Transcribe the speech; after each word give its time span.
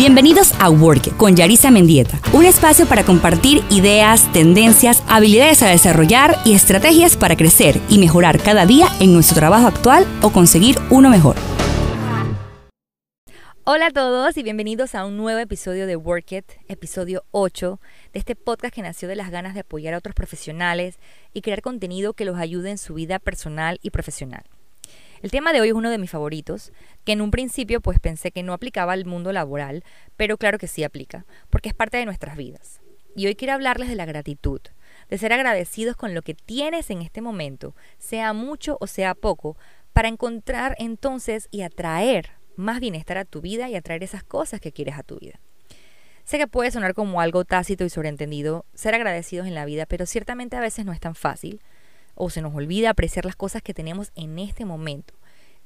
Bienvenidos 0.00 0.54
a 0.58 0.70
Work 0.70 1.14
con 1.18 1.36
Yarisa 1.36 1.70
Mendieta, 1.70 2.18
un 2.32 2.46
espacio 2.46 2.86
para 2.86 3.04
compartir 3.04 3.62
ideas, 3.68 4.32
tendencias, 4.32 5.04
habilidades 5.06 5.62
a 5.62 5.68
desarrollar 5.68 6.38
y 6.46 6.54
estrategias 6.54 7.18
para 7.18 7.36
crecer 7.36 7.78
y 7.90 7.98
mejorar 7.98 8.42
cada 8.42 8.64
día 8.64 8.86
en 8.98 9.12
nuestro 9.12 9.36
trabajo 9.36 9.66
actual 9.66 10.06
o 10.22 10.32
conseguir 10.32 10.76
uno 10.88 11.10
mejor. 11.10 11.36
Hola 13.64 13.88
a 13.88 13.90
todos 13.90 14.38
y 14.38 14.42
bienvenidos 14.42 14.94
a 14.94 15.04
un 15.04 15.18
nuevo 15.18 15.38
episodio 15.38 15.86
de 15.86 15.96
Work 15.96 16.32
It, 16.32 16.46
episodio 16.68 17.24
8 17.32 17.78
de 18.14 18.20
este 18.20 18.36
podcast 18.36 18.74
que 18.74 18.80
nació 18.80 19.06
de 19.06 19.16
las 19.16 19.28
ganas 19.28 19.52
de 19.52 19.60
apoyar 19.60 19.92
a 19.92 19.98
otros 19.98 20.14
profesionales 20.14 20.98
y 21.34 21.42
crear 21.42 21.60
contenido 21.60 22.14
que 22.14 22.24
los 22.24 22.38
ayude 22.38 22.70
en 22.70 22.78
su 22.78 22.94
vida 22.94 23.18
personal 23.18 23.78
y 23.82 23.90
profesional. 23.90 24.44
El 25.22 25.30
tema 25.30 25.52
de 25.52 25.60
hoy 25.60 25.68
es 25.68 25.74
uno 25.74 25.90
de 25.90 25.98
mis 25.98 26.10
favoritos, 26.10 26.72
que 27.04 27.12
en 27.12 27.20
un 27.20 27.30
principio 27.30 27.82
pues 27.82 27.98
pensé 27.98 28.30
que 28.32 28.42
no 28.42 28.54
aplicaba 28.54 28.94
al 28.94 29.04
mundo 29.04 29.32
laboral, 29.32 29.84
pero 30.16 30.38
claro 30.38 30.56
que 30.56 30.66
sí 30.66 30.82
aplica, 30.82 31.26
porque 31.50 31.68
es 31.68 31.74
parte 31.74 31.98
de 31.98 32.06
nuestras 32.06 32.38
vidas. 32.38 32.80
Y 33.14 33.26
hoy 33.26 33.34
quiero 33.34 33.52
hablarles 33.52 33.90
de 33.90 33.96
la 33.96 34.06
gratitud, 34.06 34.62
de 35.10 35.18
ser 35.18 35.34
agradecidos 35.34 35.94
con 35.94 36.14
lo 36.14 36.22
que 36.22 36.32
tienes 36.32 36.88
en 36.88 37.02
este 37.02 37.20
momento, 37.20 37.74
sea 37.98 38.32
mucho 38.32 38.78
o 38.80 38.86
sea 38.86 39.14
poco, 39.14 39.58
para 39.92 40.08
encontrar 40.08 40.74
entonces 40.78 41.48
y 41.50 41.62
atraer 41.62 42.30
más 42.56 42.80
bienestar 42.80 43.18
a 43.18 43.26
tu 43.26 43.42
vida 43.42 43.68
y 43.68 43.74
atraer 43.74 44.02
esas 44.02 44.22
cosas 44.22 44.58
que 44.58 44.72
quieres 44.72 44.96
a 44.96 45.02
tu 45.02 45.18
vida. 45.18 45.38
Sé 46.24 46.38
que 46.38 46.46
puede 46.46 46.70
sonar 46.70 46.94
como 46.94 47.20
algo 47.20 47.44
tácito 47.44 47.84
y 47.84 47.90
sobreentendido 47.90 48.64
ser 48.72 48.94
agradecidos 48.94 49.46
en 49.46 49.54
la 49.54 49.66
vida, 49.66 49.84
pero 49.84 50.06
ciertamente 50.06 50.56
a 50.56 50.60
veces 50.60 50.86
no 50.86 50.92
es 50.92 51.00
tan 51.00 51.14
fácil 51.14 51.60
o 52.20 52.28
se 52.28 52.42
nos 52.42 52.54
olvida 52.54 52.90
apreciar 52.90 53.24
las 53.24 53.34
cosas 53.34 53.62
que 53.62 53.72
tenemos 53.72 54.12
en 54.14 54.38
este 54.38 54.66
momento, 54.66 55.14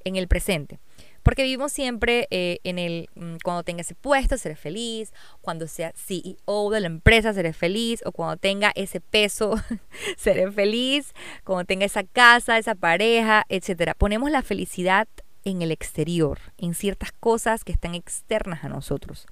en 0.04 0.14
el 0.14 0.28
presente. 0.28 0.78
Porque 1.24 1.42
vivimos 1.42 1.72
siempre 1.72 2.28
eh, 2.30 2.58
en 2.62 2.78
el, 2.78 3.08
mm, 3.16 3.38
cuando 3.42 3.64
tenga 3.64 3.80
ese 3.80 3.96
puesto, 3.96 4.38
seré 4.38 4.54
feliz, 4.54 5.12
cuando 5.40 5.66
sea 5.66 5.92
CEO 5.96 6.70
de 6.70 6.80
la 6.80 6.86
empresa, 6.86 7.34
seré 7.34 7.52
feliz, 7.52 8.02
o 8.04 8.12
cuando 8.12 8.36
tenga 8.36 8.70
ese 8.76 9.00
peso, 9.00 9.56
seré 10.16 10.52
feliz, 10.52 11.12
cuando 11.42 11.64
tenga 11.64 11.86
esa 11.86 12.04
casa, 12.04 12.56
esa 12.56 12.76
pareja, 12.76 13.44
etc. 13.48 13.92
Ponemos 13.98 14.30
la 14.30 14.42
felicidad 14.42 15.08
en 15.44 15.60
el 15.60 15.72
exterior, 15.72 16.38
en 16.56 16.74
ciertas 16.74 17.10
cosas 17.10 17.64
que 17.64 17.72
están 17.72 17.96
externas 17.96 18.62
a 18.62 18.68
nosotros. 18.68 19.26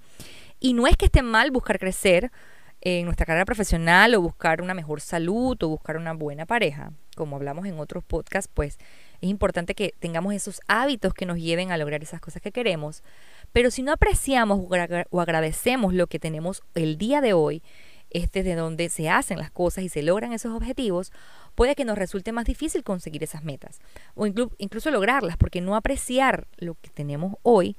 Y 0.59 0.73
no 0.75 0.89
es 0.89 0.97
que 0.97 1.05
esté 1.05 1.23
mal 1.23 1.53
buscar 1.53 1.79
crecer 1.79 2.33
en 2.81 3.05
nuestra 3.05 3.27
carrera 3.27 3.45
profesional 3.45 4.13
o 4.17 4.23
buscar 4.23 4.61
una 4.61 4.75
mejor 4.75 5.01
salud 5.01 5.57
o 5.63 5.69
buscar 5.69 5.97
una 5.97 6.15
buena 6.15 6.47
pareja 6.47 6.91
como 7.23 7.37
hablamos 7.37 7.67
en 7.67 7.79
otros 7.79 8.03
podcasts, 8.03 8.51
pues 8.53 8.79
es 9.21 9.29
importante 9.29 9.77
que 9.77 9.95
tengamos 10.01 10.35
esos 10.35 10.61
hábitos 10.67 11.15
que 11.15 11.25
nos 11.25 11.39
lleven 11.39 11.71
a 11.71 11.77
lograr 11.77 12.03
esas 12.03 12.21
cosas 12.21 12.43
que 12.43 12.51
queremos. 12.51 13.05
Pero 13.53 13.71
si 13.71 13.85
no 13.85 13.93
apreciamos 13.93 14.67
o 15.11 15.21
agradecemos 15.21 15.95
lo 15.95 16.09
que 16.09 16.19
tenemos 16.19 16.65
el 16.75 16.99
día 16.99 17.21
de 17.21 17.33
hoy, 17.33 17.63
este 18.11 18.43
de 18.43 18.57
donde 18.57 18.89
se 18.89 19.09
hacen 19.09 19.39
las 19.39 19.53
cosas 19.53 19.85
y 19.85 19.89
se 19.89 20.03
logran 20.03 20.33
esos 20.33 20.53
objetivos, 20.53 21.13
puede 21.55 21.77
que 21.77 21.85
nos 21.85 21.97
resulte 21.97 22.33
más 22.33 22.45
difícil 22.45 22.83
conseguir 22.83 23.23
esas 23.23 23.45
metas 23.45 23.81
o 24.17 24.27
incluso 24.27 24.91
lograrlas, 24.91 25.37
porque 25.37 25.61
no 25.61 25.77
apreciar 25.77 26.49
lo 26.57 26.75
que 26.75 26.91
tenemos 26.91 27.37
hoy 27.45 27.77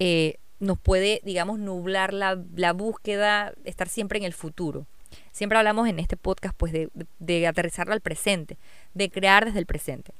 eh, 0.00 0.38
nos 0.58 0.76
puede, 0.80 1.20
digamos, 1.24 1.60
nublar 1.60 2.12
la, 2.12 2.42
la 2.56 2.72
búsqueda, 2.72 3.54
estar 3.62 3.88
siempre 3.88 4.18
en 4.18 4.24
el 4.24 4.32
futuro. 4.32 4.88
Siempre 5.32 5.58
hablamos 5.58 5.88
en 5.88 5.98
este 5.98 6.16
podcast 6.16 6.54
pues 6.56 6.72
de, 6.72 6.90
de, 7.18 7.46
aterrizarlo 7.46 7.92
al 7.92 8.00
presente, 8.00 8.58
de 8.94 9.10
crear 9.10 9.44
desde 9.44 9.58
el 9.58 9.66
presente. 9.66 10.12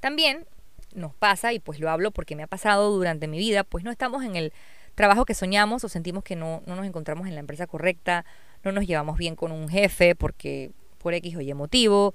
También 0.00 0.46
nos 0.94 1.14
pasa, 1.14 1.52
y 1.52 1.58
pues 1.58 1.80
lo 1.80 1.90
hablo 1.90 2.10
porque 2.10 2.36
me 2.36 2.42
ha 2.42 2.46
pasado 2.46 2.90
durante 2.90 3.28
mi 3.28 3.38
vida, 3.38 3.64
pues 3.64 3.84
no 3.84 3.90
estamos 3.90 4.24
en 4.24 4.36
el 4.36 4.52
trabajo 4.94 5.24
que 5.24 5.34
soñamos 5.34 5.84
o 5.84 5.88
sentimos 5.88 6.24
que 6.24 6.36
no, 6.36 6.62
no 6.66 6.76
nos 6.76 6.86
encontramos 6.86 7.26
en 7.28 7.34
la 7.34 7.40
empresa 7.40 7.66
correcta, 7.66 8.24
no 8.64 8.72
nos 8.72 8.86
llevamos 8.86 9.16
bien 9.16 9.36
con 9.36 9.52
un 9.52 9.68
jefe 9.68 10.14
porque 10.14 10.72
por 10.98 11.14
X 11.14 11.36
o 11.36 11.40
Y 11.40 11.54
motivo, 11.54 12.14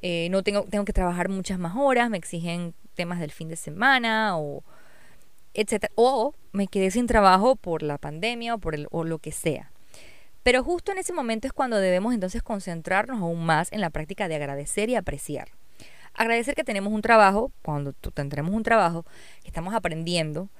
eh, 0.00 0.28
no 0.30 0.42
tengo, 0.42 0.64
tengo 0.64 0.84
que 0.84 0.92
trabajar 0.92 1.28
muchas 1.28 1.58
más 1.58 1.74
horas, 1.76 2.10
me 2.10 2.16
exigen 2.16 2.74
temas 2.94 3.20
del 3.20 3.30
fin 3.30 3.48
de 3.48 3.56
semana 3.56 4.38
o 4.38 4.64
etcétera, 5.54 5.92
o 5.94 6.34
me 6.52 6.66
quedé 6.66 6.90
sin 6.90 7.06
trabajo 7.06 7.56
por 7.56 7.82
la 7.82 7.98
pandemia 7.98 8.54
o 8.54 8.58
por 8.58 8.74
el, 8.74 8.86
o 8.90 9.04
lo 9.04 9.18
que 9.18 9.32
sea. 9.32 9.70
Pero 10.42 10.64
justo 10.64 10.92
en 10.92 10.98
ese 10.98 11.12
momento 11.12 11.46
es 11.46 11.52
cuando 11.52 11.78
debemos 11.78 12.14
entonces 12.14 12.42
concentrarnos 12.42 13.20
aún 13.20 13.44
más 13.44 13.72
en 13.72 13.80
la 13.80 13.90
práctica 13.90 14.28
de 14.28 14.36
agradecer 14.36 14.88
y 14.88 14.96
apreciar. 14.96 15.48
Agradecer 16.14 16.54
que 16.54 16.64
tenemos 16.64 16.92
un 16.92 17.02
trabajo, 17.02 17.52
cuando 17.62 17.92
tendremos 17.92 18.52
un 18.52 18.62
trabajo, 18.62 19.06
que 19.42 19.48
estamos 19.48 19.74
aprendiendo, 19.74 20.50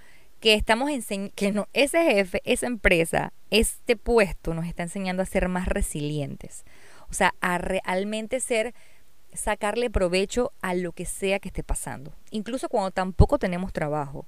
que 0.41 0.54
estamos 0.54 0.91
que 1.34 1.53
no, 1.53 1.69
ese 1.72 2.03
jefe, 2.04 2.41
esa 2.44 2.66
empresa, 2.66 3.32
este 3.50 3.97
puesto 3.97 4.54
nos 4.54 4.66
está 4.66 4.82
enseñando 4.82 5.22
a 5.22 5.26
ser 5.26 5.48
más 5.48 5.69
resilientes. 5.69 6.64
O 7.10 7.14
sea, 7.14 7.34
a 7.41 7.59
realmente 7.59 8.41
ser 8.41 8.75
sacarle 9.32 9.91
provecho 9.91 10.53
a 10.62 10.75
lo 10.75 10.93
que 10.93 11.04
sea 11.04 11.38
que 11.38 11.49
esté 11.49 11.62
pasando. 11.62 12.12
Incluso 12.31 12.69
cuando 12.69 12.91
tampoco 12.91 13.38
tenemos 13.38 13.72
trabajo, 13.72 14.26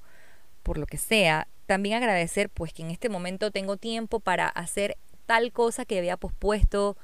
por 0.62 0.78
lo 0.78 0.86
que 0.86 0.98
sea, 0.98 1.48
también 1.66 1.96
agradecer 1.96 2.48
pues 2.50 2.72
que 2.72 2.82
en 2.82 2.90
este 2.90 3.08
momento 3.08 3.50
tengo 3.50 3.76
tiempo 3.76 4.20
para 4.20 4.48
hacer 4.48 4.96
tal 5.26 5.52
cosa 5.52 5.84
que 5.84 5.98
había 5.98 6.16
pospuesto 6.16 6.96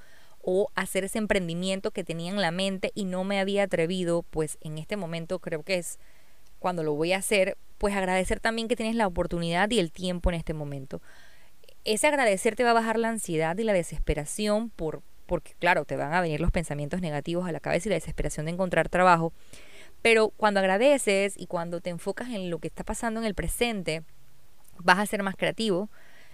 o 0.42 0.70
hacer 0.74 1.04
ese 1.04 1.18
emprendimiento 1.18 1.90
que 1.90 2.04
tenía 2.04 2.30
en 2.30 2.40
la 2.40 2.50
mente 2.50 2.92
y 2.94 3.04
no 3.04 3.24
me 3.24 3.40
había 3.40 3.64
atrevido, 3.64 4.22
pues 4.22 4.58
en 4.60 4.78
este 4.78 4.96
momento 4.96 5.38
creo 5.38 5.62
que 5.62 5.76
es 5.76 5.98
cuando 6.58 6.82
lo 6.82 6.94
voy 6.94 7.12
a 7.12 7.18
hacer, 7.18 7.56
pues 7.78 7.94
agradecer 7.94 8.40
también 8.40 8.68
que 8.68 8.76
tienes 8.76 8.94
la 8.94 9.06
oportunidad 9.06 9.70
y 9.70 9.78
el 9.78 9.92
tiempo 9.92 10.30
en 10.30 10.36
este 10.36 10.54
momento. 10.54 11.02
Ese 11.84 12.06
agradecer 12.06 12.56
te 12.56 12.64
va 12.64 12.70
a 12.70 12.74
bajar 12.74 12.98
la 12.98 13.08
ansiedad 13.08 13.56
y 13.58 13.64
la 13.64 13.72
desesperación 13.72 14.70
por 14.70 15.02
porque 15.30 15.54
claro, 15.60 15.84
te 15.84 15.94
van 15.94 16.12
a 16.12 16.20
venir 16.20 16.40
los 16.40 16.50
pensamientos 16.50 17.00
negativos 17.00 17.48
a 17.48 17.52
la 17.52 17.60
cabeza 17.60 17.88
y 17.88 17.90
la 17.90 17.94
desesperación 17.94 18.46
de 18.46 18.52
encontrar 18.52 18.88
trabajo, 18.88 19.32
pero 20.02 20.30
cuando 20.30 20.58
agradeces 20.58 21.34
y 21.36 21.46
cuando 21.46 21.80
te 21.80 21.90
enfocas 21.90 22.30
en 22.30 22.50
lo 22.50 22.58
que 22.58 22.66
está 22.66 22.82
pasando 22.82 23.20
en 23.20 23.26
el 23.26 23.36
presente, 23.36 24.02
vas 24.78 24.98
a 24.98 25.06
ser 25.06 25.22
más 25.22 25.36
creativo 25.36 25.88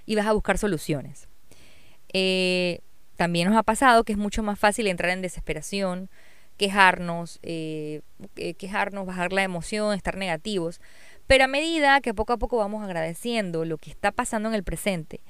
y 0.07 0.15
vas 0.15 0.27
a 0.27 0.33
buscar 0.33 0.57
soluciones. 0.57 1.29
Eh, 2.19 2.81
también 3.17 3.47
nos 3.47 3.59
ha 3.59 3.63
pasado 3.63 4.03
que 4.03 4.13
es 4.13 4.19
mucho 4.19 4.43
más 4.43 4.59
fácil 4.59 4.87
entrar 4.87 5.11
en 5.11 5.21
desesperación, 5.21 6.09
quejarnos, 6.57 7.39
eh, 7.43 8.01
eh, 8.37 8.55
quejarnos, 8.55 9.05
bajar 9.05 9.35
la 9.35 9.43
emoción, 9.43 9.93
estar 9.93 10.17
negativos. 10.17 10.81
Pero 11.27 11.45
a 11.45 11.47
medida 11.47 12.01
que 12.01 12.15
poco 12.15 12.33
a 12.33 12.39
poco 12.39 12.57
vamos 12.57 12.83
agradeciendo 12.83 13.67
lo 13.67 13.77
que 13.77 13.91
está 13.91 14.13
pasando 14.13 14.49
en 14.49 14.55
el 14.55 14.65
presente, 14.65 15.21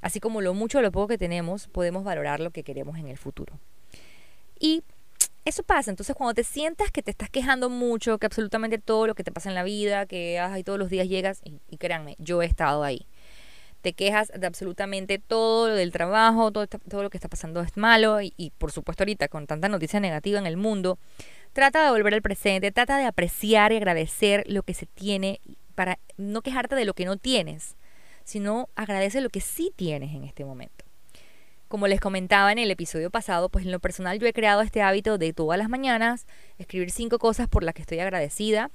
así 0.00 0.18
como 0.18 0.40
lo 0.40 0.52
mucho 0.52 0.78
o 0.78 0.82
lo 0.82 0.90
poco 0.90 1.06
que 1.06 1.18
tenemos, 1.18 1.68
podemos 1.68 2.02
valorar 2.02 2.40
lo 2.40 2.50
que 2.50 2.64
queremos 2.64 2.98
en 2.98 3.06
el 3.06 3.18
futuro. 3.18 3.60
Y 4.58 4.82
eso 5.44 5.62
pasa, 5.62 5.90
entonces 5.90 6.16
cuando 6.16 6.34
te 6.34 6.42
sientas 6.42 6.90
que 6.90 7.04
te 7.04 7.12
estás 7.12 7.30
quejando 7.30 7.70
mucho, 7.70 8.18
que 8.18 8.26
absolutamente 8.26 8.78
todo 8.78 9.06
lo 9.06 9.14
que 9.14 9.22
te 9.22 9.30
pasa 9.30 9.48
en 9.48 9.54
la 9.54 9.62
vida, 9.62 10.06
que 10.06 10.40
ay, 10.40 10.64
todos 10.64 10.80
los 10.80 10.90
días 10.90 11.06
llegas, 11.06 11.40
y, 11.44 11.60
y 11.70 11.76
créanme, 11.76 12.16
yo 12.18 12.42
he 12.42 12.46
estado 12.46 12.82
ahí 12.82 13.06
te 13.82 13.92
quejas 13.92 14.32
de 14.34 14.46
absolutamente 14.46 15.18
todo 15.18 15.68
lo 15.68 15.74
del 15.74 15.92
trabajo, 15.92 16.50
todo, 16.52 16.66
todo 16.66 17.02
lo 17.02 17.10
que 17.10 17.18
está 17.18 17.28
pasando 17.28 17.60
es 17.60 17.76
malo 17.76 18.20
y, 18.20 18.52
por 18.56 18.72
supuesto 18.72 19.02
ahorita 19.02 19.28
con 19.28 19.46
tanta 19.46 19.68
noticia 19.68 20.00
negativa 20.00 20.38
en 20.38 20.46
el 20.46 20.56
mundo, 20.56 20.98
trata 21.52 21.84
de 21.84 21.90
volver 21.90 22.14
al 22.14 22.22
presente, 22.22 22.72
trata 22.72 22.96
de 22.96 23.04
apreciar 23.04 23.72
y 23.72 23.76
agradecer 23.76 24.44
lo 24.46 24.62
que 24.62 24.72
se 24.72 24.86
tiene 24.86 25.40
para 25.74 25.98
no 26.16 26.42
quejarte 26.42 26.76
de 26.76 26.84
lo 26.84 26.94
que 26.94 27.04
no 27.04 27.16
tienes, 27.16 27.76
sino 28.24 28.68
agradece 28.76 29.20
lo 29.20 29.30
que 29.30 29.40
sí 29.40 29.72
tienes 29.74 30.14
en 30.14 30.24
este 30.24 30.44
momento. 30.44 30.84
Como 31.66 31.88
les 31.88 32.00
comentaba 32.00 32.52
en 32.52 32.58
el 32.58 32.70
episodio 32.70 33.10
pasado, 33.10 33.48
pues 33.48 33.64
en 33.64 33.72
lo 33.72 33.80
personal 33.80 34.18
yo 34.18 34.26
he 34.26 34.32
creado 34.32 34.60
este 34.60 34.82
hábito 34.82 35.18
de 35.18 35.32
todas 35.32 35.58
las 35.58 35.68
mañanas 35.68 36.26
escribir 36.58 36.90
cinco 36.90 37.18
cosas 37.18 37.48
por 37.48 37.64
las 37.64 37.74
que 37.74 37.82
estoy 37.82 37.98
agradecida, 37.98 38.70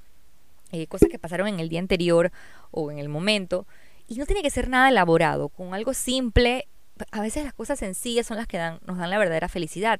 eh, 0.72 0.88
cosas 0.88 1.08
que 1.10 1.20
pasaron 1.20 1.48
en 1.48 1.60
el 1.60 1.70
día 1.70 1.80
anterior 1.80 2.32
o 2.72 2.92
en 2.92 2.98
el 2.98 3.08
momento, 3.08 3.68
y 4.08 4.16
no 4.16 4.26
tiene 4.26 4.42
que 4.42 4.50
ser 4.50 4.70
nada 4.70 4.90
elaborado, 4.90 5.50
con 5.50 5.74
algo 5.74 5.94
simple. 5.94 6.68
A 7.12 7.22
veces 7.22 7.44
las 7.44 7.54
cosas 7.54 7.80
sencillas 7.80 8.26
son 8.26 8.38
las 8.38 8.48
que 8.48 8.58
dan, 8.58 8.80
nos 8.86 8.98
dan 8.98 9.10
la 9.10 9.18
verdadera 9.18 9.50
felicidad. 9.50 10.00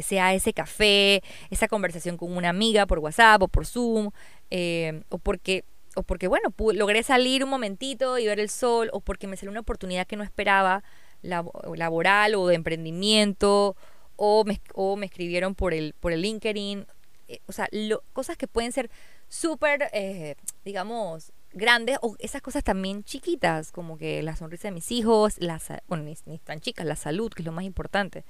Sea 0.00 0.32
ese 0.32 0.54
café, 0.54 1.22
esa 1.50 1.68
conversación 1.68 2.16
con 2.16 2.34
una 2.34 2.48
amiga 2.48 2.86
por 2.86 3.00
WhatsApp 3.00 3.42
o 3.42 3.48
por 3.48 3.66
Zoom, 3.66 4.10
eh, 4.50 5.02
o 5.10 5.18
porque 5.18 5.64
o 5.94 6.02
porque, 6.02 6.26
bueno, 6.26 6.54
logré 6.72 7.02
salir 7.02 7.44
un 7.44 7.50
momentito 7.50 8.18
y 8.18 8.26
ver 8.26 8.40
el 8.40 8.48
sol, 8.48 8.88
o 8.92 9.00
porque 9.00 9.26
me 9.26 9.36
salió 9.36 9.50
una 9.50 9.60
oportunidad 9.60 10.06
que 10.06 10.16
no 10.16 10.24
esperaba, 10.24 10.82
laboral 11.22 12.34
o 12.34 12.46
de 12.46 12.54
emprendimiento, 12.54 13.76
o 14.16 14.44
me, 14.44 14.60
o 14.74 14.96
me 14.96 15.06
escribieron 15.06 15.54
por 15.54 15.74
el, 15.74 15.94
por 16.00 16.12
el 16.12 16.22
LinkedIn. 16.22 16.86
Eh, 17.28 17.40
o 17.46 17.52
sea, 17.52 17.68
cosas 18.12 18.36
que 18.36 18.48
pueden 18.48 18.72
ser 18.72 18.90
súper, 19.28 19.88
eh, 19.92 20.36
digamos, 20.64 21.32
grandes 21.52 21.98
o 22.02 22.16
esas 22.18 22.42
cosas 22.42 22.64
también 22.64 23.04
chiquitas, 23.04 23.72
como 23.72 23.98
que 23.98 24.22
la 24.22 24.36
sonrisa 24.36 24.68
de 24.68 24.72
mis 24.72 24.90
hijos, 24.90 25.36
las, 25.38 25.68
bueno, 25.86 26.04
ni, 26.26 26.38
tan 26.38 26.60
chicas, 26.60 26.86
la 26.86 26.96
salud, 26.96 27.32
que 27.32 27.42
es 27.42 27.46
lo 27.46 27.52
más 27.52 27.64
importante. 27.64 28.24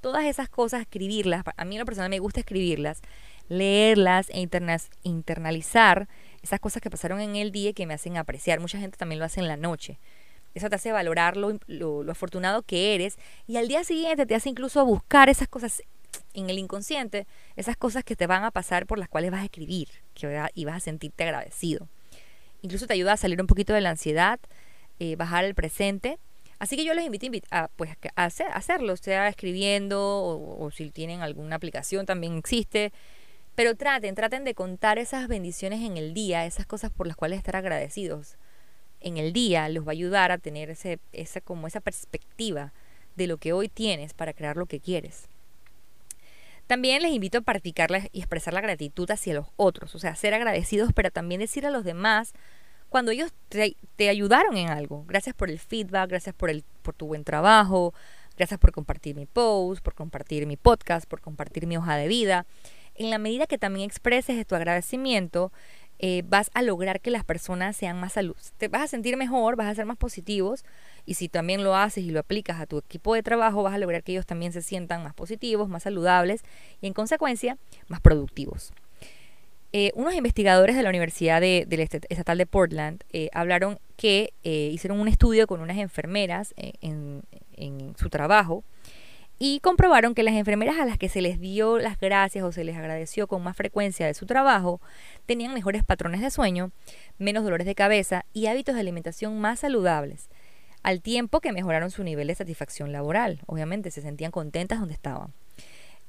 Todas 0.00 0.24
esas 0.24 0.48
cosas, 0.48 0.80
escribirlas, 0.82 1.44
a 1.56 1.64
mí 1.64 1.76
en 1.76 1.80
lo 1.80 1.84
personal 1.84 2.10
me 2.10 2.18
gusta 2.18 2.40
escribirlas, 2.40 3.02
leerlas 3.48 4.30
e 4.30 4.40
internalizar 5.02 6.08
esas 6.42 6.60
cosas 6.60 6.80
que 6.80 6.90
pasaron 6.90 7.20
en 7.20 7.36
el 7.36 7.52
día 7.52 7.70
y 7.70 7.74
que 7.74 7.86
me 7.86 7.94
hacen 7.94 8.16
apreciar. 8.16 8.60
Mucha 8.60 8.78
gente 8.78 8.96
también 8.96 9.18
lo 9.18 9.26
hace 9.26 9.40
en 9.40 9.48
la 9.48 9.56
noche. 9.56 9.98
Eso 10.54 10.68
te 10.68 10.76
hace 10.76 10.90
valorar 10.90 11.36
lo, 11.36 11.58
lo, 11.66 12.10
afortunado 12.10 12.62
que 12.62 12.94
eres 12.94 13.18
y 13.46 13.56
al 13.56 13.68
día 13.68 13.84
siguiente 13.84 14.26
te 14.26 14.34
hace 14.34 14.48
incluso 14.48 14.84
buscar 14.84 15.28
esas 15.28 15.48
cosas 15.48 15.82
en 16.34 16.50
el 16.50 16.58
inconsciente, 16.58 17.26
esas 17.56 17.76
cosas 17.76 18.02
que 18.02 18.16
te 18.16 18.26
van 18.26 18.44
a 18.44 18.50
pasar 18.50 18.86
por 18.86 18.98
las 18.98 19.08
cuales 19.08 19.30
vas 19.30 19.42
a 19.42 19.44
escribir 19.44 19.88
que 20.14 20.48
y 20.54 20.64
vas 20.64 20.76
a 20.76 20.80
sentirte 20.80 21.24
agradecido. 21.24 21.88
Incluso 22.62 22.86
te 22.86 22.94
ayuda 22.94 23.12
a 23.12 23.16
salir 23.16 23.40
un 23.40 23.46
poquito 23.46 23.72
de 23.72 23.80
la 23.80 23.90
ansiedad, 23.90 24.40
eh, 24.98 25.16
bajar 25.16 25.44
el 25.44 25.54
presente. 25.54 26.18
Así 26.58 26.76
que 26.76 26.84
yo 26.84 26.92
les 26.94 27.06
invito 27.06 27.26
a, 27.50 27.68
pues, 27.76 27.90
a, 28.16 28.24
hacer, 28.24 28.48
hacerlo, 28.52 28.96
sea 28.96 29.28
escribiendo 29.28 30.00
o, 30.00 30.64
o 30.64 30.70
si 30.70 30.90
tienen 30.90 31.22
alguna 31.22 31.56
aplicación 31.56 32.06
también 32.06 32.36
existe. 32.36 32.92
Pero 33.54 33.74
traten, 33.76 34.14
traten 34.14 34.44
de 34.44 34.54
contar 34.54 34.98
esas 34.98 35.26
bendiciones 35.26 35.80
en 35.82 35.96
el 35.96 36.14
día, 36.14 36.46
esas 36.46 36.66
cosas 36.66 36.90
por 36.90 37.06
las 37.06 37.16
cuales 37.16 37.38
estar 37.38 37.56
agradecidos 37.56 38.36
en 39.00 39.16
el 39.16 39.32
día 39.32 39.68
los 39.68 39.84
va 39.86 39.90
a 39.90 39.92
ayudar 39.92 40.30
a 40.30 40.38
tener 40.38 40.70
ese, 40.70 41.00
esa, 41.12 41.40
como 41.40 41.66
esa 41.66 41.80
perspectiva 41.80 42.72
de 43.16 43.26
lo 43.26 43.38
que 43.38 43.52
hoy 43.52 43.68
tienes 43.68 44.14
para 44.14 44.32
crear 44.32 44.56
lo 44.56 44.66
que 44.66 44.80
quieres. 44.80 45.28
También 46.70 47.02
les 47.02 47.12
invito 47.12 47.38
a 47.38 47.40
practicar 47.40 47.90
y 48.12 48.20
expresar 48.20 48.54
la 48.54 48.60
gratitud 48.60 49.10
hacia 49.10 49.34
los 49.34 49.48
otros, 49.56 49.92
o 49.96 49.98
sea, 49.98 50.14
ser 50.14 50.34
agradecidos, 50.34 50.92
pero 50.94 51.10
también 51.10 51.40
decir 51.40 51.66
a 51.66 51.70
los 51.70 51.82
demás 51.82 52.32
cuando 52.88 53.10
ellos 53.10 53.32
te, 53.48 54.08
ayudaron 54.08 54.56
en 54.56 54.68
algo. 54.68 55.04
Gracias 55.08 55.34
por 55.34 55.50
el 55.50 55.58
feedback, 55.58 56.08
gracias 56.10 56.32
por, 56.32 56.52
por 56.82 56.94
tu 56.94 57.08
buen 57.08 57.24
trabajo, 57.24 57.92
gracias 58.36 58.60
por 58.60 58.70
compartir 58.70 59.16
mi 59.16 59.26
post, 59.26 59.82
por 59.82 59.96
compartir 59.96 60.46
mi 60.46 60.56
podcast, 60.56 61.08
por 61.08 61.20
compartir 61.20 61.66
mi 61.66 61.76
hoja 61.76 61.96
de 61.96 62.06
vida. 62.06 62.46
En 62.94 63.10
la 63.10 63.18
medida 63.18 63.48
que 63.48 63.58
también 63.58 63.88
expreses 63.88 64.46
tu 64.46 64.54
agradecimiento, 64.54 65.50
eh, 66.02 66.22
vas 66.26 66.50
a 66.54 66.62
lograr 66.62 67.02
que 67.02 67.10
las 67.10 67.24
personas 67.24 67.76
sean 67.76 68.00
más 68.00 68.14
salud. 68.14 68.36
Te 68.56 68.68
vas 68.68 68.82
a 68.82 68.86
sentir 68.86 69.18
mejor, 69.18 69.54
vas 69.56 69.66
a 69.66 69.74
ser 69.74 69.84
más 69.84 69.98
positivos 69.98 70.64
y 71.04 71.14
si 71.14 71.28
también 71.28 71.62
lo 71.62 71.76
haces 71.76 72.04
y 72.04 72.10
lo 72.10 72.20
aplicas 72.20 72.58
a 72.58 72.64
tu 72.64 72.78
equipo 72.78 73.14
de 73.14 73.22
trabajo, 73.22 73.62
vas 73.62 73.74
a 73.74 73.78
lograr 73.78 74.02
que 74.02 74.12
ellos 74.12 74.24
también 74.24 74.52
se 74.52 74.62
sientan 74.62 75.02
más 75.02 75.12
positivos, 75.12 75.68
más 75.68 75.82
saludables 75.82 76.40
y 76.80 76.86
en 76.86 76.94
consecuencia 76.94 77.58
más 77.88 78.00
productivos. 78.00 78.72
Eh, 79.74 79.92
unos 79.94 80.14
investigadores 80.14 80.74
de 80.74 80.82
la 80.82 80.88
Universidad 80.88 81.42
de, 81.42 81.66
Estatal 82.08 82.38
de 82.38 82.46
Portland 82.46 83.04
eh, 83.12 83.28
hablaron 83.34 83.78
que 83.96 84.32
hicieron 84.42 84.98
un 84.98 85.06
estudio 85.06 85.46
con 85.46 85.60
unas 85.60 85.76
enfermeras 85.76 86.54
en, 86.56 87.22
en 87.52 87.94
su 87.98 88.08
trabajo 88.08 88.64
y 89.42 89.60
comprobaron 89.60 90.14
que 90.14 90.22
las 90.22 90.34
enfermeras 90.34 90.78
a 90.78 90.84
las 90.84 90.98
que 90.98 91.08
se 91.08 91.22
les 91.22 91.40
dio 91.40 91.78
las 91.78 91.98
gracias 91.98 92.44
o 92.44 92.52
se 92.52 92.62
les 92.62 92.76
agradeció 92.76 93.26
con 93.26 93.42
más 93.42 93.56
frecuencia 93.56 94.06
de 94.06 94.12
su 94.12 94.26
trabajo 94.26 94.82
tenían 95.24 95.54
mejores 95.54 95.82
patrones 95.82 96.20
de 96.20 96.30
sueño, 96.30 96.72
menos 97.18 97.42
dolores 97.42 97.66
de 97.66 97.74
cabeza 97.74 98.26
y 98.34 98.46
hábitos 98.46 98.74
de 98.74 98.82
alimentación 98.82 99.40
más 99.40 99.60
saludables, 99.60 100.28
al 100.82 101.00
tiempo 101.00 101.40
que 101.40 101.52
mejoraron 101.52 101.90
su 101.90 102.04
nivel 102.04 102.26
de 102.26 102.34
satisfacción 102.34 102.92
laboral. 102.92 103.40
Obviamente 103.46 103.90
se 103.90 104.02
sentían 104.02 104.30
contentas 104.30 104.78
donde 104.78 104.92
estaban. 104.92 105.32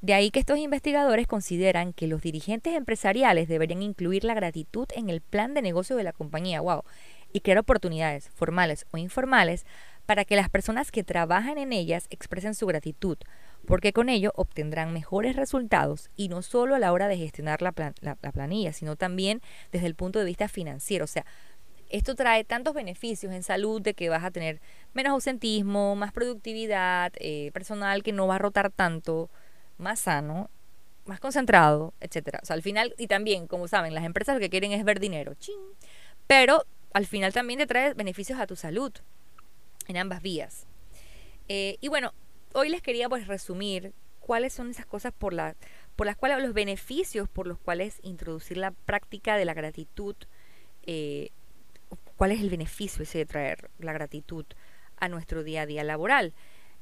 De 0.01 0.13
ahí 0.13 0.29
que 0.29 0.39
estos 0.39 0.57
investigadores 0.57 1.25
consideran 1.25 1.93
que 1.93 2.07
los 2.07 2.21
dirigentes 2.21 2.75
empresariales 2.75 3.47
deberían 3.47 3.81
incluir 3.81 4.25
la 4.25 4.33
gratitud 4.33 4.89
en 4.93 5.09
el 5.09 5.21
plan 5.21 5.53
de 5.53 5.61
negocio 5.61 5.95
de 5.95 6.03
la 6.03 6.11
compañía, 6.11 6.59
wow, 6.59 6.83
y 7.31 7.39
crear 7.39 7.59
oportunidades 7.59 8.29
formales 8.29 8.85
o 8.91 8.97
informales 8.97 9.65
para 10.11 10.25
que 10.25 10.35
las 10.35 10.49
personas 10.49 10.91
que 10.91 11.05
trabajan 11.05 11.57
en 11.57 11.71
ellas 11.71 12.07
expresen 12.09 12.53
su 12.53 12.65
gratitud, 12.65 13.17
porque 13.65 13.93
con 13.93 14.09
ello 14.09 14.33
obtendrán 14.35 14.91
mejores 14.91 15.37
resultados 15.37 16.09
y 16.17 16.27
no 16.27 16.41
solo 16.41 16.75
a 16.75 16.79
la 16.79 16.91
hora 16.91 17.07
de 17.07 17.15
gestionar 17.15 17.61
la, 17.61 17.71
planilla, 17.71 18.73
sino 18.73 18.97
también 18.97 19.39
desde 19.71 19.87
el 19.87 19.95
punto 19.95 20.19
de 20.19 20.25
vista 20.25 20.49
financiero. 20.49 21.05
O 21.05 21.07
sea, 21.07 21.25
esto 21.87 22.13
trae 22.13 22.43
tantos 22.43 22.73
beneficios 22.73 23.31
en 23.31 23.41
salud 23.41 23.81
de 23.81 23.93
que 23.93 24.09
vas 24.09 24.25
a 24.25 24.31
tener 24.31 24.59
menos 24.93 25.11
ausentismo, 25.11 25.95
más 25.95 26.11
productividad, 26.11 27.13
eh, 27.15 27.51
personal 27.53 28.03
que 28.03 28.11
no 28.11 28.27
va 28.27 28.35
a 28.35 28.39
rotar 28.39 28.69
tanto, 28.69 29.29
más 29.77 30.01
sano, 30.01 30.49
más 31.05 31.21
concentrado, 31.21 31.93
etcétera. 32.01 32.41
O 32.43 32.45
sea, 32.45 32.57
al 32.57 32.63
final, 32.63 32.93
y 32.97 33.07
también, 33.07 33.47
como 33.47 33.69
saben, 33.69 33.95
las 33.95 34.03
empresas 34.03 34.35
lo 34.35 34.41
que 34.41 34.49
quieren 34.49 34.73
es 34.73 34.83
ver 34.83 34.99
dinero, 34.99 35.37
pero 36.27 36.65
al 36.91 37.05
final 37.05 37.31
también 37.31 37.59
te 37.59 37.65
trae 37.65 37.93
beneficios 37.93 38.41
a 38.41 38.45
tu 38.45 38.57
salud 38.57 38.91
en 39.91 39.97
ambas 39.97 40.21
vías. 40.21 40.65
Eh, 41.47 41.77
y 41.81 41.89
bueno, 41.89 42.13
hoy 42.53 42.69
les 42.69 42.81
quería 42.81 43.07
pues 43.09 43.27
resumir 43.27 43.93
cuáles 44.19 44.53
son 44.53 44.69
esas 44.71 44.85
cosas 44.85 45.13
por, 45.13 45.35
por 45.95 46.07
las 46.07 46.15
cuales, 46.15 46.41
los 46.41 46.53
beneficios 46.53 47.29
por 47.29 47.45
los 47.45 47.59
cuales 47.59 47.99
introducir 48.01 48.57
la 48.57 48.71
práctica 48.71 49.35
de 49.35 49.45
la 49.45 49.53
gratitud, 49.53 50.15
eh, 50.83 51.29
cuál 52.15 52.31
es 52.31 52.39
el 52.39 52.49
beneficio 52.49 53.03
ese 53.03 53.19
de 53.19 53.25
traer 53.25 53.69
la 53.79 53.93
gratitud 53.93 54.45
a 54.97 55.09
nuestro 55.09 55.43
día 55.43 55.63
a 55.63 55.65
día 55.65 55.83
laboral. 55.83 56.33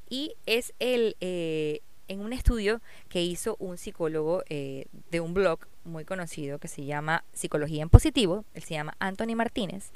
Y 0.08 0.36
es 0.46 0.72
el, 0.78 1.16
eh, 1.20 1.80
en 2.08 2.20
un 2.20 2.32
estudio 2.32 2.80
que 3.08 3.22
hizo 3.22 3.56
un 3.58 3.76
psicólogo 3.78 4.42
de 4.48 5.20
un 5.20 5.34
blog 5.34 5.60
muy 5.84 6.04
conocido 6.04 6.58
que 6.58 6.68
se 6.68 6.84
llama 6.84 7.24
Psicología 7.32 7.82
en 7.82 7.88
Positivo, 7.88 8.44
él 8.54 8.62
se 8.62 8.74
llama 8.74 8.96
Anthony 8.98 9.36
Martínez, 9.36 9.92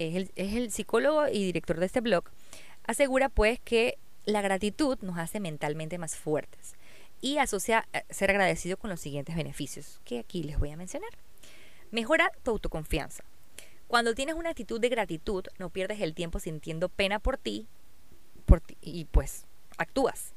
es 0.00 0.30
el, 0.36 0.70
psicólogo 0.70 1.28
y 1.28 1.44
director 1.44 1.78
de 1.78 1.86
este 1.86 2.00
blog, 2.00 2.24
asegura 2.84 3.28
pues 3.28 3.60
que 3.60 3.98
la 4.24 4.42
gratitud 4.42 4.98
nos 5.02 5.18
hace 5.18 5.40
mentalmente 5.40 5.98
más 5.98 6.16
fuertes 6.16 6.74
y 7.20 7.38
asocia 7.38 7.86
eh, 7.92 8.04
ser 8.10 8.30
agradecido 8.30 8.76
con 8.76 8.90
los 8.90 9.00
siguientes 9.00 9.36
beneficios 9.36 10.00
que 10.04 10.18
aquí 10.18 10.42
les 10.42 10.58
voy 10.58 10.70
a 10.70 10.76
mencionar. 10.76 11.10
Mejora 11.90 12.30
tu 12.42 12.52
autoconfianza. 12.52 13.24
Cuando 13.88 14.14
tienes 14.14 14.36
una 14.36 14.50
actitud 14.50 14.80
de 14.80 14.88
gratitud, 14.88 15.44
no 15.58 15.70
pierdes 15.70 16.00
el 16.00 16.14
tiempo 16.14 16.38
sintiendo 16.38 16.88
pena 16.88 17.18
por 17.18 17.36
ti, 17.36 17.66
por 18.46 18.60
ti 18.60 18.76
y 18.80 19.06
pues 19.06 19.46
actúas. 19.78 20.32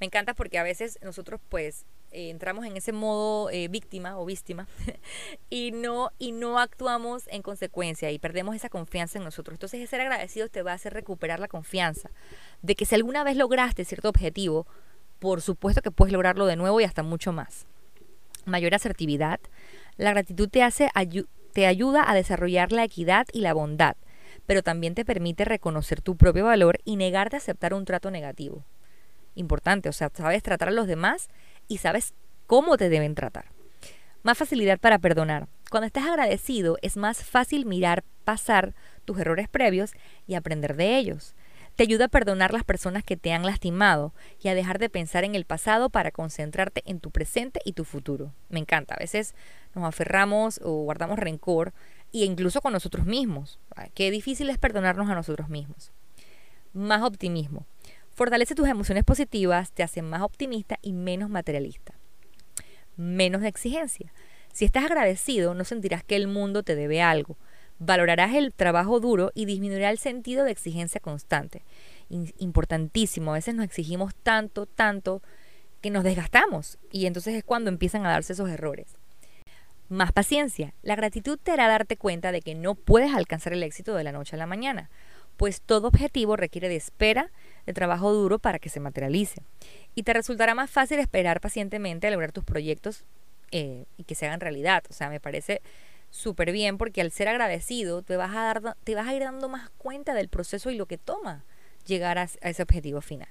Me 0.00 0.06
encanta 0.06 0.34
porque 0.34 0.58
a 0.58 0.62
veces 0.62 0.98
nosotros 1.02 1.40
pues 1.48 1.84
eh, 2.14 2.30
entramos 2.30 2.64
en 2.64 2.76
ese 2.76 2.92
modo 2.92 3.50
eh, 3.50 3.66
víctima 3.66 4.16
o 4.18 4.24
víctima 4.24 4.68
y 5.50 5.72
no 5.72 6.12
y 6.18 6.30
no 6.30 6.60
actuamos 6.60 7.24
en 7.26 7.42
consecuencia 7.42 8.12
y 8.12 8.20
perdemos 8.20 8.54
esa 8.54 8.68
confianza 8.68 9.18
en 9.18 9.24
nosotros. 9.24 9.56
Entonces, 9.56 9.90
ser 9.90 10.00
agradecido 10.00 10.48
te 10.48 10.62
va 10.62 10.70
a 10.70 10.74
hacer 10.76 10.94
recuperar 10.94 11.40
la 11.40 11.48
confianza 11.48 12.10
de 12.62 12.76
que 12.76 12.86
si 12.86 12.94
alguna 12.94 13.24
vez 13.24 13.36
lograste 13.36 13.84
cierto 13.84 14.08
objetivo, 14.08 14.64
por 15.18 15.42
supuesto 15.42 15.82
que 15.82 15.90
puedes 15.90 16.12
lograrlo 16.12 16.46
de 16.46 16.54
nuevo 16.54 16.80
y 16.80 16.84
hasta 16.84 17.02
mucho 17.02 17.32
más. 17.32 17.66
Mayor 18.44 18.76
asertividad. 18.76 19.40
La 19.96 20.10
gratitud 20.10 20.48
te 20.48 20.62
hace 20.62 20.90
te 21.52 21.66
ayuda 21.66 22.08
a 22.08 22.14
desarrollar 22.14 22.70
la 22.70 22.84
equidad 22.84 23.26
y 23.32 23.40
la 23.40 23.54
bondad, 23.54 23.96
pero 24.46 24.62
también 24.62 24.94
te 24.94 25.04
permite 25.04 25.44
reconocer 25.44 26.00
tu 26.00 26.16
propio 26.16 26.44
valor 26.44 26.78
y 26.84 26.94
negarte 26.94 27.34
a 27.34 27.38
aceptar 27.38 27.74
un 27.74 27.84
trato 27.84 28.12
negativo. 28.12 28.64
Importante, 29.34 29.88
o 29.88 29.92
sea, 29.92 30.10
sabes 30.14 30.42
tratar 30.42 30.68
a 30.68 30.72
los 30.72 30.86
demás 30.86 31.28
y 31.68 31.78
sabes 31.78 32.14
cómo 32.46 32.76
te 32.76 32.88
deben 32.88 33.14
tratar. 33.14 33.46
Más 34.22 34.38
facilidad 34.38 34.78
para 34.78 34.98
perdonar. 34.98 35.48
Cuando 35.70 35.86
estás 35.86 36.06
agradecido 36.06 36.78
es 36.82 36.96
más 36.96 37.24
fácil 37.24 37.66
mirar 37.66 38.04
pasar 38.24 38.74
tus 39.04 39.18
errores 39.18 39.48
previos 39.48 39.92
y 40.26 40.34
aprender 40.34 40.76
de 40.76 40.96
ellos. 40.96 41.34
Te 41.76 41.82
ayuda 41.82 42.04
a 42.04 42.08
perdonar 42.08 42.52
las 42.52 42.62
personas 42.62 43.02
que 43.02 43.16
te 43.16 43.32
han 43.32 43.44
lastimado 43.44 44.14
y 44.40 44.48
a 44.48 44.54
dejar 44.54 44.78
de 44.78 44.88
pensar 44.88 45.24
en 45.24 45.34
el 45.34 45.44
pasado 45.44 45.90
para 45.90 46.12
concentrarte 46.12 46.82
en 46.86 47.00
tu 47.00 47.10
presente 47.10 47.60
y 47.64 47.72
tu 47.72 47.84
futuro. 47.84 48.32
Me 48.48 48.60
encanta. 48.60 48.94
A 48.94 48.98
veces 48.98 49.34
nos 49.74 49.84
aferramos 49.84 50.60
o 50.62 50.84
guardamos 50.84 51.18
rencor 51.18 51.72
e 52.12 52.24
incluso 52.24 52.60
con 52.60 52.72
nosotros 52.72 53.06
mismos. 53.06 53.58
Qué 53.94 54.12
difícil 54.12 54.50
es 54.50 54.58
perdonarnos 54.58 55.10
a 55.10 55.16
nosotros 55.16 55.48
mismos. 55.48 55.90
Más 56.72 57.02
optimismo. 57.02 57.66
Fortalece 58.14 58.54
tus 58.54 58.68
emociones 58.68 59.02
positivas, 59.02 59.72
te 59.72 59.82
hace 59.82 60.00
más 60.00 60.22
optimista 60.22 60.78
y 60.82 60.92
menos 60.92 61.30
materialista. 61.30 61.94
Menos 62.96 63.42
de 63.42 63.48
exigencia. 63.48 64.12
Si 64.52 64.64
estás 64.64 64.84
agradecido, 64.84 65.52
no 65.54 65.64
sentirás 65.64 66.04
que 66.04 66.14
el 66.14 66.28
mundo 66.28 66.62
te 66.62 66.76
debe 66.76 67.02
algo. 67.02 67.36
Valorarás 67.80 68.34
el 68.34 68.54
trabajo 68.54 69.00
duro 69.00 69.32
y 69.34 69.46
disminuirá 69.46 69.90
el 69.90 69.98
sentido 69.98 70.44
de 70.44 70.52
exigencia 70.52 71.00
constante. 71.00 71.64
Importantísimo, 72.08 73.32
a 73.32 73.34
veces 73.34 73.56
nos 73.56 73.64
exigimos 73.64 74.14
tanto, 74.14 74.66
tanto, 74.66 75.20
que 75.80 75.90
nos 75.90 76.04
desgastamos 76.04 76.78
y 76.92 77.06
entonces 77.06 77.34
es 77.34 77.42
cuando 77.42 77.68
empiezan 77.68 78.06
a 78.06 78.10
darse 78.10 78.34
esos 78.34 78.48
errores. 78.48 78.86
Más 79.88 80.12
paciencia. 80.12 80.72
La 80.82 80.94
gratitud 80.94 81.36
te 81.42 81.50
hará 81.50 81.66
darte 81.66 81.96
cuenta 81.96 82.30
de 82.30 82.42
que 82.42 82.54
no 82.54 82.76
puedes 82.76 83.12
alcanzar 83.12 83.52
el 83.52 83.64
éxito 83.64 83.96
de 83.96 84.04
la 84.04 84.12
noche 84.12 84.36
a 84.36 84.38
la 84.38 84.46
mañana 84.46 84.88
pues 85.36 85.60
todo 85.60 85.88
objetivo 85.88 86.36
requiere 86.36 86.68
de 86.68 86.76
espera, 86.76 87.30
de 87.66 87.72
trabajo 87.72 88.12
duro 88.12 88.38
para 88.38 88.58
que 88.58 88.68
se 88.68 88.80
materialice. 88.80 89.42
Y 89.94 90.02
te 90.02 90.12
resultará 90.12 90.54
más 90.54 90.70
fácil 90.70 90.98
esperar 90.98 91.40
pacientemente 91.40 92.06
a 92.06 92.10
lograr 92.10 92.32
tus 92.32 92.44
proyectos 92.44 93.04
eh, 93.50 93.84
y 93.96 94.04
que 94.04 94.14
se 94.14 94.26
hagan 94.26 94.40
realidad. 94.40 94.84
O 94.90 94.92
sea, 94.92 95.08
me 95.08 95.20
parece 95.20 95.62
súper 96.10 96.52
bien 96.52 96.78
porque 96.78 97.00
al 97.00 97.10
ser 97.10 97.28
agradecido 97.28 98.02
te 98.02 98.16
vas, 98.16 98.34
a 98.34 98.42
dar, 98.42 98.76
te 98.84 98.94
vas 98.94 99.08
a 99.08 99.14
ir 99.14 99.22
dando 99.22 99.48
más 99.48 99.70
cuenta 99.78 100.14
del 100.14 100.28
proceso 100.28 100.70
y 100.70 100.76
lo 100.76 100.86
que 100.86 100.98
toma 100.98 101.44
llegar 101.86 102.18
a, 102.18 102.24
ese 102.24 102.62
objetivo 102.62 103.00
final. 103.00 103.28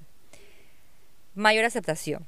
Mayor 1.35 1.65
aceptación. 1.65 2.27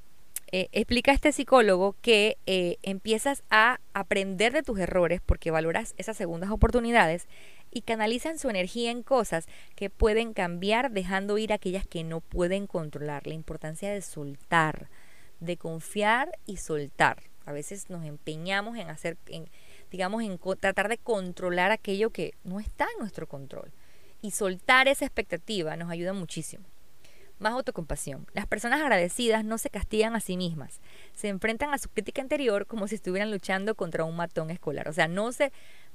eh, 0.52 0.70
explica 0.72 1.12
este 1.12 1.32
psicólogo 1.32 1.96
que 2.02 2.38
eh, 2.46 2.78
empiezas 2.84 3.44
a 3.50 3.80
aprender 3.94 4.54
de 4.54 4.64
tus 4.64 4.80
errores 4.80 5.22
porque 5.26 5.52
valoras 5.52 5.94
esas 5.98 6.18
segundas 6.18 6.52
oportunidades 6.52 7.28
y 7.76 7.82
canalizan 7.82 8.40
su 8.40 8.50
energía 8.50 8.90
en 8.90 9.04
cosas 9.04 9.48
que 9.76 9.90
pueden 9.90 10.34
cambiar 10.34 10.92
dejando 10.92 11.38
ir 11.38 11.52
aquellas 11.52 11.86
que 11.86 12.06
no 12.06 12.22
pueden 12.22 12.68
controlar. 12.68 13.28
La 13.28 13.34
importancia 13.34 13.92
de 13.92 14.02
soltar, 14.02 14.90
de 15.42 15.58
confiar 15.58 16.32
y 16.46 16.56
soltar. 16.56 17.24
A 17.46 17.52
veces 17.52 17.90
nos 17.90 18.06
empeñamos 18.06 18.78
en 18.78 18.90
hacer, 18.90 19.18
en, 19.26 19.50
digamos, 19.92 20.24
en 20.24 20.40
tratar 20.58 20.88
de 20.88 20.98
controlar 20.98 21.72
aquello 21.72 22.12
que 22.12 22.34
no 22.46 22.62
está 22.62 22.86
en 22.94 23.00
nuestro 23.00 23.28
control. 23.28 23.74
Y 24.22 24.32
soltar 24.32 24.88
esa 24.88 25.04
expectativa 25.04 25.76
nos 25.76 25.92
ayuda 25.92 26.14
muchísimo. 26.14 26.64
Más 27.40 27.52
autocompasión. 27.52 28.26
Las 28.32 28.48
personas 28.48 28.80
agradecidas 28.80 29.44
no 29.44 29.58
se 29.58 29.70
castigan 29.70 30.16
a 30.16 30.22
sí 30.22 30.38
mismas. 30.38 30.80
Se 31.14 31.28
enfrentan 31.28 31.74
a 31.74 31.78
su 31.78 31.90
crítica 31.90 32.22
interior 32.22 32.68
como 32.68 32.88
si 32.88 32.96
estuvieran 32.96 33.32
luchando 33.32 33.76
contra 33.76 34.06
un 34.06 34.16
matón 34.16 34.50
escolar. 34.50 34.88
O 34.88 34.94
sea, 34.94 35.10
no 35.10 35.34
se 35.34 35.52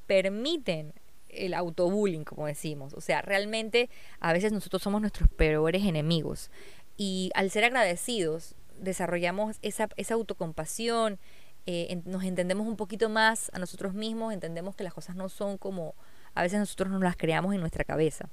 permiten 0.06 0.92
el 1.34 1.54
autobullying, 1.54 2.24
como 2.24 2.46
decimos. 2.46 2.94
O 2.94 3.00
sea, 3.00 3.22
realmente 3.22 3.90
a 4.20 4.32
veces 4.32 4.52
nosotros 4.52 4.82
somos 4.82 5.00
nuestros 5.00 5.28
peores 5.28 5.84
enemigos. 5.84 6.50
Y 6.96 7.30
al 7.34 7.50
ser 7.50 7.64
agradecidos, 7.64 8.54
desarrollamos 8.78 9.58
esa, 9.62 9.88
esa 9.96 10.14
autocompasión, 10.14 11.18
eh, 11.66 12.00
nos 12.04 12.24
entendemos 12.24 12.66
un 12.66 12.76
poquito 12.76 13.08
más 13.08 13.50
a 13.54 13.58
nosotros 13.58 13.94
mismos, 13.94 14.32
entendemos 14.32 14.74
que 14.74 14.84
las 14.84 14.94
cosas 14.94 15.16
no 15.16 15.28
son 15.28 15.58
como 15.58 15.94
a 16.34 16.42
veces 16.42 16.58
nosotros 16.58 16.90
nos 16.90 17.02
las 17.02 17.16
creamos 17.16 17.54
en 17.54 17.60
nuestra 17.60 17.84
cabeza 17.84 18.28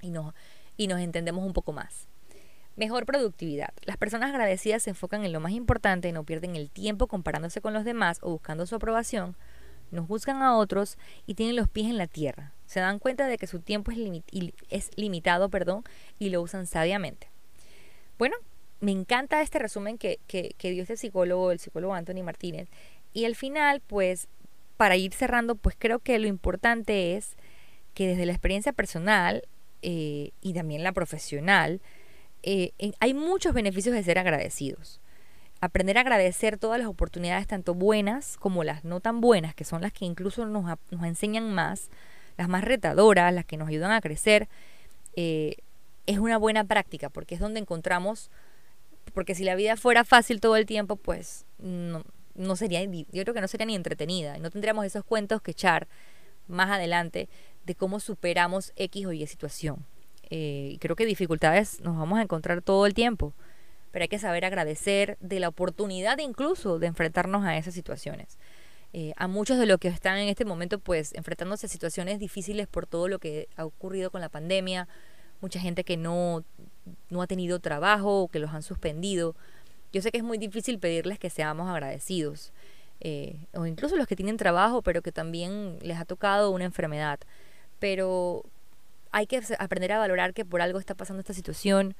y 0.00 0.10
nos, 0.10 0.34
y 0.76 0.86
nos 0.86 1.00
entendemos 1.00 1.44
un 1.44 1.52
poco 1.52 1.72
más. 1.72 2.06
Mejor 2.76 3.06
productividad. 3.06 3.72
Las 3.84 3.96
personas 3.96 4.30
agradecidas 4.30 4.82
se 4.82 4.90
enfocan 4.90 5.24
en 5.24 5.32
lo 5.32 5.40
más 5.40 5.52
importante 5.52 6.08
y 6.08 6.12
no 6.12 6.24
pierden 6.24 6.56
el 6.56 6.70
tiempo 6.70 7.06
comparándose 7.06 7.60
con 7.60 7.72
los 7.72 7.84
demás 7.84 8.18
o 8.20 8.30
buscando 8.30 8.66
su 8.66 8.74
aprobación, 8.74 9.36
no 9.94 10.06
juzgan 10.06 10.42
a 10.42 10.56
otros 10.56 10.98
y 11.26 11.34
tienen 11.34 11.56
los 11.56 11.68
pies 11.68 11.86
en 11.86 11.98
la 11.98 12.06
tierra. 12.06 12.52
Se 12.66 12.80
dan 12.80 12.98
cuenta 12.98 13.26
de 13.26 13.38
que 13.38 13.46
su 13.46 13.60
tiempo 13.60 13.92
es, 13.92 14.90
limitado 14.96 15.48
perdón, 15.48 15.84
y 16.18 16.30
lo 16.30 16.42
usan 16.42 16.66
sabiamente. 16.66 17.28
Bueno, 18.18 18.36
me 18.80 18.92
encanta 18.92 19.42
este 19.42 19.58
resumen 19.58 19.98
que, 19.98 20.18
que, 20.26 20.70
dio 20.70 20.82
este 20.82 20.96
psicólogo, 20.96 21.52
el 21.52 21.58
psicólogo 21.58 21.94
Anthony 21.94 22.22
Martínez. 22.22 22.68
Y 23.12 23.24
al 23.24 23.36
final, 23.36 23.80
pues, 23.80 24.28
para 24.76 24.96
ir 24.96 25.12
cerrando, 25.14 25.54
pues 25.54 25.76
creo 25.78 26.00
que 26.00 26.18
lo 26.18 26.26
importante 26.26 27.16
es 27.16 27.36
que 27.94 28.08
desde 28.08 28.26
la 28.26 28.32
experiencia 28.32 28.72
personal 28.72 29.44
eh, 29.82 30.30
y 30.40 30.52
también 30.52 30.82
la 30.82 30.92
profesional, 30.92 31.80
eh, 32.42 32.72
hay 32.98 33.14
muchos 33.14 33.54
beneficios 33.54 33.94
de 33.94 34.02
ser 34.02 34.18
agradecidos. 34.18 35.00
Aprender 35.64 35.96
a 35.96 36.02
agradecer 36.02 36.58
todas 36.58 36.78
las 36.78 36.88
oportunidades, 36.88 37.46
tanto 37.46 37.72
buenas 37.72 38.36
como 38.36 38.64
las 38.64 38.84
no 38.84 39.00
tan 39.00 39.22
buenas, 39.22 39.54
que 39.54 39.64
son 39.64 39.80
las 39.80 39.94
que 39.94 40.04
incluso 40.04 40.44
nos, 40.44 40.78
nos 40.90 41.04
enseñan 41.06 41.54
más, 41.54 41.88
las 42.36 42.48
más 42.48 42.64
retadoras, 42.64 43.32
las 43.32 43.46
que 43.46 43.56
nos 43.56 43.68
ayudan 43.68 43.90
a 43.90 44.02
crecer, 44.02 44.46
eh, 45.16 45.56
es 46.04 46.18
una 46.18 46.36
buena 46.36 46.64
práctica, 46.64 47.08
porque 47.08 47.34
es 47.34 47.40
donde 47.40 47.60
encontramos, 47.60 48.30
porque 49.14 49.34
si 49.34 49.42
la 49.42 49.54
vida 49.54 49.78
fuera 49.78 50.04
fácil 50.04 50.38
todo 50.38 50.56
el 50.56 50.66
tiempo, 50.66 50.96
pues 50.96 51.46
no, 51.56 52.04
no 52.34 52.56
sería, 52.56 52.84
yo 52.84 53.22
creo 53.22 53.32
que 53.32 53.40
no 53.40 53.48
sería 53.48 53.64
ni 53.64 53.74
entretenida, 53.74 54.36
no 54.36 54.50
tendríamos 54.50 54.84
esos 54.84 55.02
cuentos 55.02 55.40
que 55.40 55.52
echar 55.52 55.88
más 56.46 56.70
adelante 56.70 57.30
de 57.64 57.74
cómo 57.74 58.00
superamos 58.00 58.74
X 58.76 59.06
o 59.06 59.12
Y 59.12 59.26
situación. 59.26 59.86
Eh, 60.28 60.76
creo 60.80 60.94
que 60.94 61.06
dificultades 61.06 61.80
nos 61.80 61.96
vamos 61.96 62.18
a 62.18 62.22
encontrar 62.22 62.60
todo 62.60 62.84
el 62.84 62.92
tiempo, 62.92 63.32
pero 63.94 64.02
hay 64.02 64.08
que 64.08 64.18
saber 64.18 64.44
agradecer 64.44 65.16
de 65.20 65.38
la 65.38 65.46
oportunidad 65.46 66.18
incluso 66.18 66.80
de 66.80 66.88
enfrentarnos 66.88 67.44
a 67.44 67.56
esas 67.56 67.74
situaciones. 67.74 68.38
Eh, 68.92 69.12
a 69.16 69.28
muchos 69.28 69.56
de 69.56 69.66
los 69.66 69.78
que 69.78 69.86
están 69.86 70.18
en 70.18 70.28
este 70.28 70.44
momento 70.44 70.80
pues 70.80 71.14
enfrentándose 71.14 71.66
a 71.66 71.68
situaciones 71.68 72.18
difíciles 72.18 72.66
por 72.66 72.88
todo 72.88 73.06
lo 73.06 73.20
que 73.20 73.48
ha 73.54 73.64
ocurrido 73.64 74.10
con 74.10 74.20
la 74.20 74.28
pandemia, 74.28 74.88
mucha 75.40 75.60
gente 75.60 75.84
que 75.84 75.96
no, 75.96 76.42
no 77.08 77.22
ha 77.22 77.28
tenido 77.28 77.60
trabajo 77.60 78.22
o 78.22 78.26
que 78.26 78.40
los 78.40 78.50
han 78.50 78.64
suspendido. 78.64 79.36
Yo 79.92 80.02
sé 80.02 80.10
que 80.10 80.18
es 80.18 80.24
muy 80.24 80.38
difícil 80.38 80.80
pedirles 80.80 81.20
que 81.20 81.30
seamos 81.30 81.70
agradecidos, 81.70 82.52
eh, 82.98 83.46
o 83.52 83.64
incluso 83.64 83.94
los 83.94 84.08
que 84.08 84.16
tienen 84.16 84.38
trabajo 84.38 84.82
pero 84.82 85.02
que 85.02 85.12
también 85.12 85.78
les 85.82 85.98
ha 85.98 86.04
tocado 86.04 86.50
una 86.50 86.64
enfermedad. 86.64 87.20
Pero 87.78 88.42
hay 89.12 89.28
que 89.28 89.40
aprender 89.60 89.92
a 89.92 89.98
valorar 89.98 90.34
que 90.34 90.44
por 90.44 90.62
algo 90.62 90.80
está 90.80 90.96
pasando 90.96 91.20
esta 91.20 91.32
situación, 91.32 91.94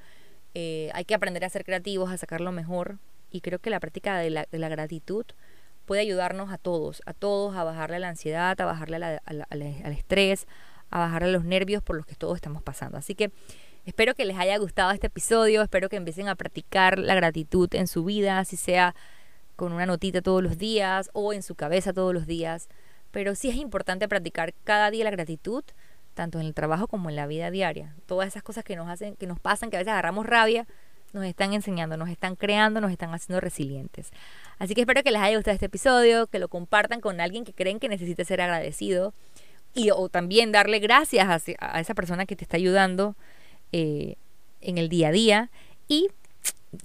eh, 0.55 0.89
hay 0.93 1.03
que 1.03 1.13
aprender 1.13 1.43
a 1.43 1.49
ser 1.49 1.65
creativos, 1.65 2.09
a 2.09 2.17
sacar 2.17 2.39
lo 2.39 2.53
mejor 2.53 2.97
y 3.29 3.41
creo 3.41 3.59
que 3.59 3.69
la 3.69 3.81
práctica 3.81 4.17
de 4.17 4.29
la, 4.29 4.47
la 4.49 4.69
gratitud 4.69 5.25
puede 5.85 6.01
ayudarnos 6.01 6.49
a 6.49 6.57
todos, 6.57 7.01
a 7.05 7.13
todos 7.13 7.55
a 7.57 7.65
bajarle 7.65 7.99
la 7.99 8.07
ansiedad, 8.07 8.59
a 8.59 8.65
bajarle 8.65 9.19
al 9.25 9.91
estrés, 9.91 10.47
a 10.89 10.99
bajarle 10.99 11.33
los 11.33 11.43
nervios 11.43 11.83
por 11.83 11.97
los 11.97 12.05
que 12.05 12.15
todos 12.15 12.35
estamos 12.35 12.63
pasando. 12.63 12.97
Así 12.97 13.15
que 13.15 13.31
espero 13.85 14.15
que 14.15 14.23
les 14.23 14.37
haya 14.37 14.57
gustado 14.57 14.91
este 14.91 15.07
episodio, 15.07 15.61
espero 15.61 15.89
que 15.89 15.97
empiecen 15.97 16.29
a 16.29 16.35
practicar 16.35 16.99
la 16.99 17.15
gratitud 17.15 17.67
en 17.75 17.87
su 17.87 18.05
vida, 18.05 18.43
si 18.45 18.55
sea 18.55 18.95
con 19.57 19.73
una 19.73 19.85
notita 19.85 20.21
todos 20.21 20.41
los 20.41 20.57
días 20.57 21.09
o 21.11 21.33
en 21.33 21.43
su 21.43 21.55
cabeza 21.55 21.91
todos 21.91 22.13
los 22.13 22.27
días. 22.27 22.69
Pero 23.11 23.35
sí 23.35 23.49
es 23.49 23.57
importante 23.57 24.07
practicar 24.07 24.53
cada 24.63 24.89
día 24.89 25.03
la 25.03 25.11
gratitud 25.11 25.65
tanto 26.15 26.39
en 26.39 26.47
el 26.47 26.55
trabajo 26.55 26.87
como 26.87 27.09
en 27.09 27.15
la 27.15 27.27
vida 27.27 27.51
diaria. 27.51 27.93
Todas 28.07 28.27
esas 28.27 28.41
cosas 28.41 28.63
que 28.63 28.75
nos 28.75 28.89
hacen, 28.89 29.15
que 29.15 29.27
nos 29.27 29.39
pasan, 29.39 29.69
que 29.69 29.77
a 29.77 29.79
veces 29.79 29.91
agarramos 29.91 30.25
rabia, 30.25 30.65
nos 31.13 31.25
están 31.25 31.53
enseñando, 31.53 31.97
nos 31.97 32.09
están 32.09 32.35
creando, 32.35 32.81
nos 32.81 32.91
están 32.91 33.13
haciendo 33.13 33.39
resilientes. 33.39 34.11
Así 34.57 34.73
que 34.73 34.81
espero 34.81 35.03
que 35.03 35.11
les 35.11 35.21
haya 35.21 35.37
gustado 35.37 35.53
este 35.53 35.67
episodio, 35.67 36.27
que 36.27 36.39
lo 36.39 36.47
compartan 36.47 36.99
con 36.99 37.21
alguien 37.21 37.45
que 37.45 37.53
creen 37.53 37.79
que 37.79 37.89
necesite 37.89 38.25
ser 38.25 38.41
agradecido 38.41 39.13
y 39.73 39.91
o 39.91 40.09
también 40.09 40.51
darle 40.51 40.79
gracias 40.79 41.47
a, 41.59 41.79
esa 41.79 41.93
persona 41.93 42.25
que 42.25 42.35
te 42.35 42.43
está 42.43 42.57
ayudando 42.57 43.15
eh, 43.71 44.15
en 44.61 44.77
el 44.77 44.89
día 44.89 45.09
a 45.09 45.11
día 45.11 45.51
y 45.87 46.09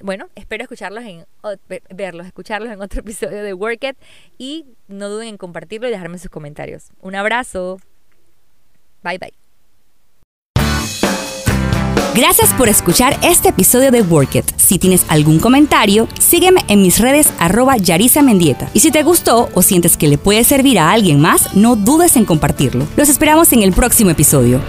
bueno, 0.03 0.29
espero 0.37 0.63
escucharlos 0.63 1.05
en 1.05 1.27
verlos, 1.91 2.27
escucharlos 2.27 2.71
en 2.73 2.81
otro 2.81 3.01
episodio 3.01 3.43
de 3.43 3.55
Work 3.55 3.85
It 3.85 3.97
y 4.39 4.67
no 4.89 5.09
duden 5.09 5.29
en 5.29 5.37
compartirlo 5.37 5.89
y 5.89 5.91
dejarme 5.91 6.19
sus 6.19 6.31
comentarios. 6.31 6.91
Un 7.01 7.15
abrazo. 7.17 7.81
Bye 9.03 9.19
bye. 9.19 9.33
Gracias 12.15 12.53
por 12.55 12.69
escuchar 12.69 13.17
este 13.23 13.51
episodio 13.51 13.93
de 13.93 14.03
Work 14.03 14.35
It. 14.35 14.45
Si 14.57 14.79
tienes 14.79 15.07
algún 15.09 15.39
comentario, 15.39 16.09
sígueme 16.19 16.61
en 16.67 16.83
mis 16.83 16.99
redes 16.99 17.33
arroba 17.39 17.77
Yarisa 17.77 18.21
Mendieta. 18.21 18.69
Y 18.75 18.81
si 18.81 18.91
te 18.91 19.05
gustó 19.05 19.49
o 19.55 19.63
sientes 19.63 19.97
que 19.97 20.09
le 20.09 20.19
puede 20.19 20.43
servir 20.43 20.81
a 20.81 20.91
alguien 20.91 21.21
más, 21.21 21.55
no 21.55 21.77
dudes 21.77 22.17
en 22.17 22.25
compartirlo. 22.25 22.87
Los 22.97 23.09
esperamos 23.09 23.53
en 23.53 23.63
el 23.63 23.73
próximo 23.73 24.11
episodio. 24.11 24.61